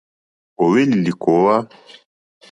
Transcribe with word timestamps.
Ò 0.61 0.65
hwélì 0.69 0.95
lìkòówá. 1.05 1.55